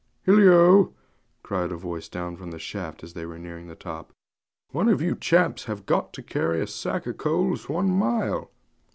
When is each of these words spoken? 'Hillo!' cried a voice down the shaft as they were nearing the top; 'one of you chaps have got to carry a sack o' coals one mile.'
'Hillo!' 0.23 0.95
cried 1.43 1.71
a 1.71 1.75
voice 1.77 2.09
down 2.09 2.33
the 2.49 2.57
shaft 2.57 3.03
as 3.03 3.13
they 3.13 3.23
were 3.23 3.37
nearing 3.37 3.67
the 3.67 3.75
top; 3.75 4.11
'one 4.71 4.89
of 4.89 4.99
you 4.99 5.15
chaps 5.15 5.65
have 5.65 5.85
got 5.85 6.11
to 6.13 6.23
carry 6.23 6.59
a 6.59 6.65
sack 6.65 7.05
o' 7.05 7.13
coals 7.13 7.69
one 7.69 7.91
mile.' 7.91 8.49